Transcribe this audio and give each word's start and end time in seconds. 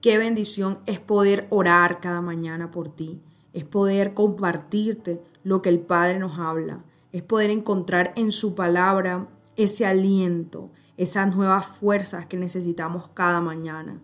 Qué 0.00 0.16
bendición 0.16 0.78
es 0.86 1.00
poder 1.00 1.48
orar 1.50 2.00
cada 2.00 2.20
mañana 2.20 2.70
por 2.70 2.88
ti. 2.88 3.20
Es 3.52 3.64
poder 3.64 4.14
compartirte 4.14 5.20
lo 5.42 5.60
que 5.60 5.70
el 5.70 5.80
Padre 5.80 6.20
nos 6.20 6.38
habla. 6.38 6.84
Es 7.10 7.24
poder 7.24 7.50
encontrar 7.50 8.12
en 8.14 8.30
su 8.30 8.54
palabra 8.54 9.26
ese 9.56 9.86
aliento, 9.86 10.70
esas 10.96 11.34
nuevas 11.34 11.66
fuerzas 11.66 12.26
que 12.26 12.36
necesitamos 12.36 13.08
cada 13.12 13.40
mañana. 13.40 14.00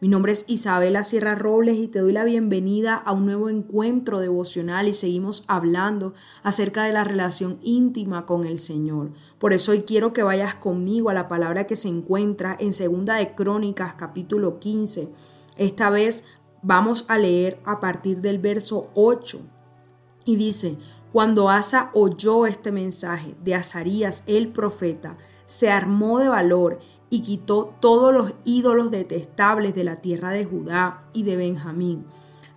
Mi 0.00 0.06
nombre 0.06 0.30
es 0.30 0.44
Isabela 0.46 1.02
Sierra 1.02 1.34
Robles 1.34 1.78
y 1.78 1.88
te 1.88 1.98
doy 1.98 2.12
la 2.12 2.22
bienvenida 2.24 2.94
a 2.94 3.10
un 3.10 3.24
nuevo 3.24 3.48
encuentro 3.48 4.20
devocional 4.20 4.86
y 4.86 4.92
seguimos 4.92 5.44
hablando 5.48 6.14
acerca 6.44 6.84
de 6.84 6.92
la 6.92 7.02
relación 7.02 7.58
íntima 7.62 8.24
con 8.24 8.44
el 8.44 8.60
Señor. 8.60 9.10
Por 9.38 9.54
eso 9.54 9.72
hoy 9.72 9.82
quiero 9.82 10.12
que 10.12 10.22
vayas 10.22 10.54
conmigo 10.54 11.10
a 11.10 11.14
la 11.14 11.26
palabra 11.26 11.66
que 11.66 11.74
se 11.74 11.88
encuentra 11.88 12.56
en 12.60 12.74
Segunda 12.74 13.16
de 13.16 13.34
Crónicas 13.34 13.94
capítulo 13.94 14.60
15. 14.60 15.08
Esta 15.58 15.90
vez 15.90 16.24
vamos 16.62 17.04
a 17.08 17.18
leer 17.18 17.60
a 17.64 17.80
partir 17.80 18.20
del 18.20 18.38
verso 18.38 18.90
8 18.94 19.40
y 20.24 20.36
dice, 20.36 20.78
cuando 21.12 21.48
Asa 21.48 21.90
oyó 21.94 22.46
este 22.46 22.70
mensaje 22.70 23.34
de 23.42 23.54
Azarías 23.54 24.22
el 24.26 24.48
profeta, 24.48 25.16
se 25.46 25.70
armó 25.70 26.18
de 26.18 26.28
valor 26.28 26.80
y 27.10 27.20
quitó 27.20 27.74
todos 27.80 28.12
los 28.12 28.34
ídolos 28.44 28.90
detestables 28.90 29.74
de 29.74 29.84
la 29.84 29.96
tierra 29.96 30.30
de 30.30 30.44
Judá 30.44 31.00
y 31.12 31.22
de 31.22 31.36
Benjamín, 31.36 32.06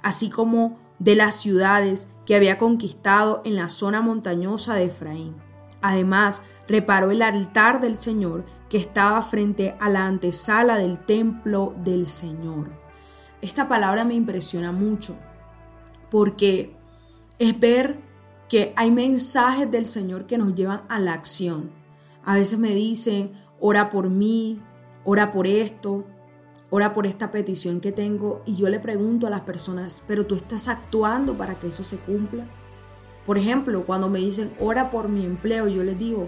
así 0.03 0.29
como 0.29 0.77
de 0.99 1.15
las 1.15 1.35
ciudades 1.35 2.07
que 2.25 2.35
había 2.35 2.57
conquistado 2.57 3.41
en 3.45 3.55
la 3.55 3.69
zona 3.69 4.01
montañosa 4.01 4.75
de 4.75 4.85
Efraín. 4.85 5.35
Además, 5.81 6.43
reparó 6.67 7.11
el 7.11 7.21
altar 7.21 7.81
del 7.81 7.95
Señor 7.95 8.45
que 8.69 8.77
estaba 8.77 9.21
frente 9.21 9.75
a 9.79 9.89
la 9.89 10.05
antesala 10.05 10.77
del 10.77 10.99
templo 10.99 11.73
del 11.83 12.07
Señor. 12.07 12.80
Esta 13.41 13.67
palabra 13.67 14.05
me 14.05 14.13
impresiona 14.13 14.71
mucho 14.71 15.17
porque 16.11 16.75
es 17.39 17.59
ver 17.59 17.99
que 18.47 18.73
hay 18.75 18.91
mensajes 18.91 19.71
del 19.71 19.85
Señor 19.85 20.27
que 20.27 20.37
nos 20.37 20.53
llevan 20.53 20.81
a 20.89 20.99
la 20.99 21.13
acción. 21.13 21.71
A 22.23 22.35
veces 22.35 22.59
me 22.59 22.75
dicen, 22.75 23.31
ora 23.59 23.89
por 23.89 24.09
mí, 24.09 24.61
ora 25.05 25.31
por 25.31 25.47
esto, 25.47 26.05
ora 26.69 26.93
por 26.93 27.07
esta 27.07 27.31
petición 27.31 27.79
que 27.79 27.91
tengo. 27.91 28.43
Y 28.45 28.55
yo 28.55 28.69
le 28.69 28.79
pregunto 28.79 29.25
a 29.25 29.29
las 29.31 29.41
personas, 29.41 30.03
pero 30.05 30.25
tú 30.25 30.35
estás 30.35 30.67
actuando 30.67 31.35
para 31.35 31.55
que 31.55 31.67
eso 31.67 31.83
se 31.83 31.97
cumpla. 31.97 32.45
Por 33.25 33.37
ejemplo, 33.37 33.85
cuando 33.85 34.09
me 34.09 34.19
dicen, 34.19 34.53
ora 34.59 34.91
por 34.91 35.07
mi 35.07 35.25
empleo, 35.25 35.67
yo 35.67 35.83
les 35.83 35.97
digo, 35.97 36.27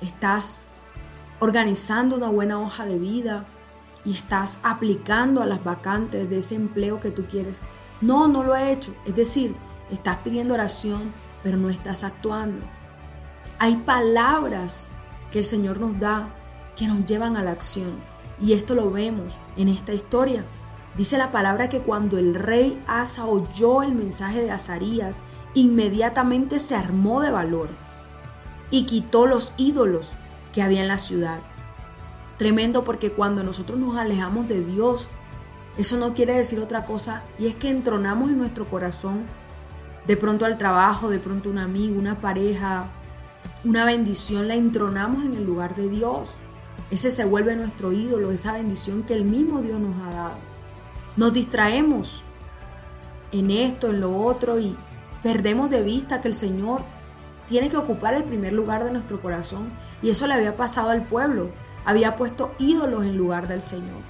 estás 0.00 0.64
organizando 1.38 2.16
una 2.16 2.28
buena 2.28 2.60
hoja 2.60 2.84
de 2.84 2.98
vida 2.98 3.46
y 4.04 4.12
estás 4.12 4.58
aplicando 4.62 5.42
a 5.42 5.46
las 5.46 5.64
vacantes 5.64 6.28
de 6.28 6.38
ese 6.38 6.54
empleo 6.54 7.00
que 7.00 7.10
tú 7.10 7.24
quieres. 7.26 7.62
No, 8.00 8.28
no 8.28 8.44
lo 8.44 8.54
he 8.54 8.72
hecho. 8.72 8.94
Es 9.06 9.14
decir, 9.14 9.54
estás 9.90 10.18
pidiendo 10.18 10.54
oración, 10.54 11.12
pero 11.42 11.56
no 11.56 11.70
estás 11.70 12.04
actuando. 12.04 12.66
Hay 13.58 13.76
palabras 13.76 14.90
que 15.30 15.38
el 15.38 15.44
Señor 15.44 15.80
nos 15.80 15.98
da 15.98 16.28
que 16.76 16.88
nos 16.88 17.04
llevan 17.06 17.36
a 17.36 17.42
la 17.42 17.52
acción. 17.52 17.94
Y 18.40 18.52
esto 18.52 18.74
lo 18.74 18.90
vemos 18.90 19.38
en 19.56 19.68
esta 19.68 19.92
historia. 19.92 20.44
Dice 20.96 21.18
la 21.18 21.32
palabra 21.32 21.68
que 21.68 21.80
cuando 21.80 22.18
el 22.18 22.34
rey 22.34 22.80
Asa 22.86 23.26
oyó 23.26 23.82
el 23.82 23.94
mensaje 23.94 24.42
de 24.42 24.50
Azarías, 24.50 25.22
inmediatamente 25.54 26.60
se 26.60 26.76
armó 26.76 27.20
de 27.20 27.30
valor 27.30 27.68
y 28.70 28.86
quitó 28.86 29.26
los 29.26 29.54
ídolos 29.56 30.12
que 30.52 30.62
había 30.62 30.82
en 30.82 30.88
la 30.88 30.98
ciudad. 30.98 31.38
Tremendo 32.38 32.84
porque 32.84 33.12
cuando 33.12 33.44
nosotros 33.44 33.78
nos 33.78 33.96
alejamos 33.96 34.48
de 34.48 34.64
Dios, 34.64 35.08
eso 35.76 35.96
no 35.96 36.14
quiere 36.14 36.34
decir 36.34 36.60
otra 36.60 36.84
cosa 36.84 37.22
y 37.38 37.46
es 37.46 37.54
que 37.54 37.68
entronamos 37.68 38.30
en 38.30 38.38
nuestro 38.38 38.64
corazón 38.64 39.24
de 40.06 40.16
pronto 40.16 40.44
al 40.44 40.58
trabajo, 40.58 41.08
de 41.08 41.18
pronto 41.18 41.48
un 41.48 41.58
amigo, 41.58 41.98
una 41.98 42.20
pareja, 42.20 42.88
una 43.64 43.84
bendición, 43.84 44.48
la 44.48 44.54
entronamos 44.54 45.24
en 45.24 45.34
el 45.34 45.44
lugar 45.44 45.74
de 45.74 45.88
Dios. 45.88 46.30
Ese 46.90 47.10
se 47.10 47.24
vuelve 47.24 47.56
nuestro 47.56 47.92
ídolo, 47.92 48.30
esa 48.30 48.52
bendición 48.52 49.02
que 49.02 49.14
el 49.14 49.24
mismo 49.24 49.62
Dios 49.62 49.80
nos 49.80 50.02
ha 50.02 50.14
dado. 50.14 50.34
Nos 51.16 51.32
distraemos 51.32 52.22
en 53.32 53.50
esto, 53.50 53.88
en 53.88 54.00
lo 54.00 54.16
otro 54.16 54.60
y 54.60 54.76
perdemos 55.22 55.70
de 55.70 55.82
vista 55.82 56.20
que 56.20 56.28
el 56.28 56.34
Señor 56.34 56.82
tiene 57.48 57.70
que 57.70 57.76
ocupar 57.76 58.14
el 58.14 58.24
primer 58.24 58.52
lugar 58.52 58.84
de 58.84 58.90
nuestro 58.90 59.20
corazón. 59.20 59.68
Y 60.02 60.10
eso 60.10 60.26
le 60.26 60.34
había 60.34 60.56
pasado 60.56 60.90
al 60.90 61.02
pueblo. 61.02 61.50
Había 61.84 62.16
puesto 62.16 62.54
ídolos 62.58 63.04
en 63.04 63.16
lugar 63.16 63.48
del 63.48 63.62
Señor. 63.62 64.00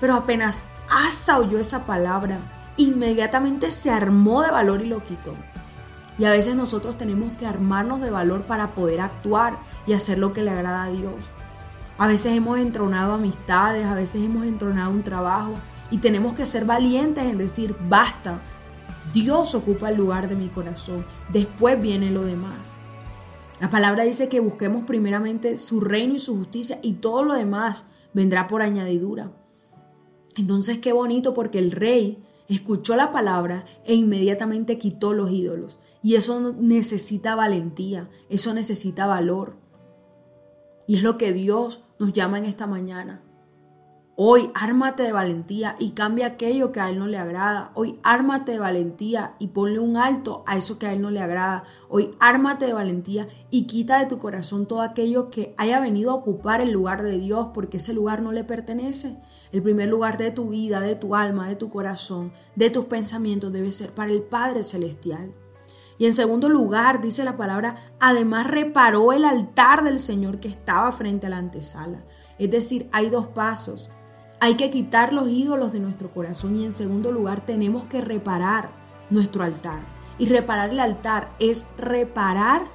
Pero 0.00 0.14
apenas 0.14 0.66
Asa 0.90 1.38
oyó 1.38 1.58
esa 1.58 1.84
palabra, 1.84 2.38
inmediatamente 2.76 3.70
se 3.70 3.90
armó 3.90 4.42
de 4.42 4.50
valor 4.50 4.82
y 4.82 4.86
lo 4.86 5.02
quitó. 5.02 5.34
Y 6.18 6.24
a 6.24 6.30
veces 6.30 6.56
nosotros 6.56 6.96
tenemos 6.96 7.30
que 7.38 7.46
armarnos 7.46 8.00
de 8.00 8.10
valor 8.10 8.42
para 8.42 8.74
poder 8.74 9.00
actuar 9.00 9.58
y 9.86 9.92
hacer 9.92 10.18
lo 10.18 10.32
que 10.32 10.42
le 10.42 10.50
agrada 10.50 10.84
a 10.84 10.90
Dios. 10.90 11.14
A 11.98 12.06
veces 12.06 12.32
hemos 12.32 12.58
entronado 12.58 13.14
amistades, 13.14 13.86
a 13.86 13.94
veces 13.94 14.24
hemos 14.24 14.44
entronado 14.44 14.90
un 14.90 15.02
trabajo 15.02 15.54
y 15.90 15.98
tenemos 15.98 16.34
que 16.34 16.46
ser 16.46 16.64
valientes 16.64 17.24
en 17.24 17.38
decir, 17.38 17.76
basta, 17.88 18.40
Dios 19.12 19.54
ocupa 19.54 19.90
el 19.90 19.96
lugar 19.96 20.28
de 20.28 20.36
mi 20.36 20.48
corazón, 20.48 21.04
después 21.28 21.80
viene 21.80 22.10
lo 22.10 22.22
demás. 22.22 22.78
La 23.60 23.70
palabra 23.70 24.04
dice 24.04 24.28
que 24.28 24.40
busquemos 24.40 24.84
primeramente 24.84 25.58
su 25.58 25.80
reino 25.80 26.14
y 26.14 26.20
su 26.20 26.36
justicia 26.36 26.78
y 26.82 26.94
todo 26.94 27.24
lo 27.24 27.34
demás 27.34 27.86
vendrá 28.14 28.46
por 28.46 28.62
añadidura. 28.62 29.32
Entonces 30.36 30.78
qué 30.78 30.92
bonito 30.92 31.34
porque 31.34 31.58
el 31.58 31.72
rey 31.72 32.22
escuchó 32.48 32.94
la 32.96 33.10
palabra 33.10 33.64
e 33.84 33.94
inmediatamente 33.94 34.78
quitó 34.78 35.12
los 35.12 35.30
ídolos. 35.30 35.78
Y 36.02 36.14
eso 36.14 36.54
necesita 36.58 37.34
valentía, 37.34 38.08
eso 38.28 38.54
necesita 38.54 39.06
valor. 39.06 39.56
Y 40.86 40.96
es 40.96 41.02
lo 41.02 41.18
que 41.18 41.32
Dios 41.32 41.82
nos 41.98 42.12
llama 42.12 42.38
en 42.38 42.44
esta 42.44 42.66
mañana. 42.66 43.22
Hoy 44.20 44.50
ármate 44.52 45.04
de 45.04 45.12
valentía 45.12 45.76
y 45.78 45.90
cambia 45.90 46.26
aquello 46.26 46.72
que 46.72 46.80
a 46.80 46.90
Él 46.90 46.98
no 46.98 47.06
le 47.06 47.18
agrada. 47.18 47.70
Hoy 47.74 48.00
ármate 48.02 48.50
de 48.50 48.58
valentía 48.58 49.36
y 49.38 49.46
ponle 49.46 49.78
un 49.78 49.96
alto 49.96 50.42
a 50.44 50.56
eso 50.56 50.76
que 50.76 50.88
a 50.88 50.92
Él 50.92 51.00
no 51.00 51.12
le 51.12 51.20
agrada. 51.20 51.62
Hoy 51.88 52.10
ármate 52.18 52.66
de 52.66 52.72
valentía 52.72 53.28
y 53.48 53.68
quita 53.68 54.00
de 54.00 54.06
tu 54.06 54.18
corazón 54.18 54.66
todo 54.66 54.82
aquello 54.82 55.30
que 55.30 55.54
haya 55.56 55.78
venido 55.78 56.10
a 56.10 56.14
ocupar 56.14 56.60
el 56.60 56.72
lugar 56.72 57.04
de 57.04 57.16
Dios 57.16 57.50
porque 57.54 57.76
ese 57.76 57.94
lugar 57.94 58.20
no 58.20 58.32
le 58.32 58.42
pertenece. 58.42 59.20
El 59.52 59.62
primer 59.62 59.88
lugar 59.88 60.18
de 60.18 60.32
tu 60.32 60.48
vida, 60.48 60.80
de 60.80 60.96
tu 60.96 61.14
alma, 61.14 61.48
de 61.48 61.54
tu 61.54 61.68
corazón, 61.68 62.32
de 62.56 62.70
tus 62.70 62.86
pensamientos 62.86 63.52
debe 63.52 63.70
ser 63.70 63.94
para 63.94 64.10
el 64.10 64.22
Padre 64.22 64.64
Celestial. 64.64 65.32
Y 65.96 66.06
en 66.06 66.14
segundo 66.14 66.48
lugar, 66.48 67.00
dice 67.00 67.22
la 67.22 67.36
palabra, 67.36 67.92
además 68.00 68.48
reparó 68.48 69.12
el 69.12 69.24
altar 69.24 69.84
del 69.84 70.00
Señor 70.00 70.40
que 70.40 70.48
estaba 70.48 70.90
frente 70.90 71.28
a 71.28 71.30
la 71.30 71.38
antesala. 71.38 72.04
Es 72.40 72.50
decir, 72.50 72.88
hay 72.90 73.10
dos 73.10 73.28
pasos. 73.28 73.92
Hay 74.40 74.54
que 74.54 74.70
quitar 74.70 75.12
los 75.12 75.28
ídolos 75.28 75.72
de 75.72 75.80
nuestro 75.80 76.10
corazón 76.10 76.56
y 76.56 76.64
en 76.64 76.72
segundo 76.72 77.10
lugar 77.10 77.44
tenemos 77.44 77.84
que 77.84 78.00
reparar 78.00 78.70
nuestro 79.10 79.42
altar. 79.42 79.80
Y 80.18 80.26
reparar 80.26 80.70
el 80.70 80.80
altar 80.80 81.30
es 81.38 81.66
reparar 81.76 82.66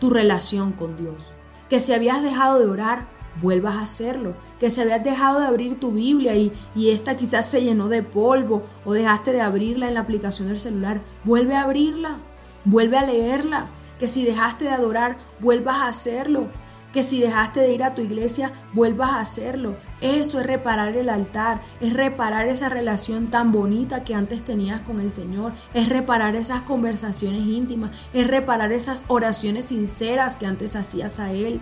tu 0.00 0.10
relación 0.10 0.72
con 0.72 0.96
Dios. 0.96 1.30
Que 1.68 1.80
si 1.80 1.92
habías 1.92 2.22
dejado 2.22 2.58
de 2.58 2.66
orar, 2.66 3.06
vuelvas 3.40 3.76
a 3.76 3.82
hacerlo. 3.82 4.34
Que 4.58 4.70
si 4.70 4.80
habías 4.80 5.04
dejado 5.04 5.40
de 5.40 5.46
abrir 5.46 5.78
tu 5.78 5.92
Biblia 5.92 6.34
y, 6.34 6.52
esta 6.76 7.16
quizás 7.16 7.46
se 7.46 7.62
llenó 7.62 7.88
de 7.88 8.02
polvo 8.02 8.62
o 8.84 8.92
dejaste 8.92 9.32
de 9.32 9.40
abrirla 9.40 9.88
en 9.88 9.94
la 9.94 10.00
aplicación 10.00 10.48
del 10.48 10.58
celular, 10.58 11.00
vuelve 11.24 11.54
a 11.54 11.62
abrirla 11.62 12.18
vuelve 12.64 12.98
a 12.98 13.06
leerla. 13.06 13.66
Que 13.98 14.08
si 14.08 14.24
dejaste 14.24 14.64
de 14.64 14.70
adorar, 14.70 15.18
vuelvas 15.40 15.76
a 15.76 15.88
hacerlo. 15.88 16.46
Que 16.92 17.02
si 17.02 17.20
dejaste 17.20 17.60
de 17.60 17.72
ir 17.72 17.84
a 17.84 17.94
tu 17.94 18.00
iglesia, 18.00 18.52
vuelvas 18.72 19.10
a 19.10 19.20
hacerlo. 19.20 19.76
Eso 20.00 20.40
es 20.40 20.46
reparar 20.46 20.96
el 20.96 21.10
altar, 21.10 21.60
es 21.80 21.92
reparar 21.92 22.46
esa 22.48 22.68
relación 22.70 23.28
tan 23.28 23.52
bonita 23.52 24.02
que 24.02 24.14
antes 24.14 24.42
tenías 24.42 24.80
con 24.80 25.00
el 25.00 25.12
Señor, 25.12 25.52
es 25.74 25.88
reparar 25.88 26.36
esas 26.36 26.62
conversaciones 26.62 27.42
íntimas, 27.42 27.90
es 28.14 28.26
reparar 28.26 28.72
esas 28.72 29.04
oraciones 29.08 29.66
sinceras 29.66 30.36
que 30.38 30.46
antes 30.46 30.74
hacías 30.74 31.20
a 31.20 31.32
Él. 31.32 31.60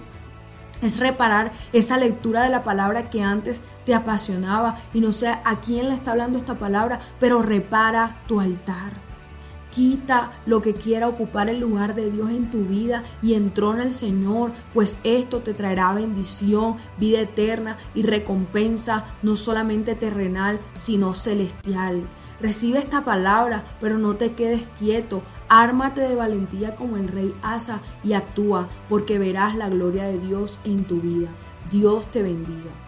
Es 0.80 1.00
reparar 1.00 1.50
esa 1.72 1.98
lectura 1.98 2.42
de 2.42 2.50
la 2.50 2.62
palabra 2.62 3.10
que 3.10 3.22
antes 3.22 3.60
te 3.84 3.94
apasionaba 3.94 4.76
y 4.94 5.00
no 5.00 5.12
sé 5.12 5.28
a 5.28 5.60
quién 5.60 5.88
le 5.88 5.96
está 5.96 6.12
hablando 6.12 6.38
esta 6.38 6.56
palabra, 6.56 7.00
pero 7.18 7.42
repara 7.42 8.18
tu 8.28 8.40
altar. 8.40 9.07
Quita 9.78 10.32
lo 10.44 10.60
que 10.60 10.74
quiera 10.74 11.06
ocupar 11.06 11.48
el 11.48 11.60
lugar 11.60 11.94
de 11.94 12.10
Dios 12.10 12.30
en 12.30 12.50
tu 12.50 12.64
vida 12.64 13.04
y 13.22 13.34
entrona 13.34 13.84
el 13.84 13.92
Señor, 13.92 14.50
pues 14.74 14.98
esto 15.04 15.38
te 15.38 15.54
traerá 15.54 15.92
bendición, 15.92 16.74
vida 16.98 17.20
eterna 17.20 17.78
y 17.94 18.02
recompensa 18.02 19.04
no 19.22 19.36
solamente 19.36 19.94
terrenal, 19.94 20.58
sino 20.76 21.14
celestial. 21.14 22.02
Recibe 22.40 22.80
esta 22.80 23.04
palabra, 23.04 23.66
pero 23.80 23.98
no 23.98 24.16
te 24.16 24.32
quedes 24.32 24.66
quieto. 24.80 25.22
Ármate 25.48 26.00
de 26.00 26.16
valentía 26.16 26.74
como 26.74 26.96
el 26.96 27.06
rey 27.06 27.32
Asa 27.42 27.80
y 28.02 28.14
actúa, 28.14 28.66
porque 28.88 29.20
verás 29.20 29.54
la 29.54 29.68
gloria 29.68 30.06
de 30.06 30.18
Dios 30.18 30.58
en 30.64 30.82
tu 30.82 31.00
vida. 31.00 31.28
Dios 31.70 32.08
te 32.10 32.24
bendiga. 32.24 32.87